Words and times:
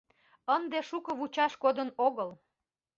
Ынде 0.55 0.79
шуко 0.89 1.11
вучаш 1.19 1.53
кодын 1.63 1.89
огыл. 2.05 2.29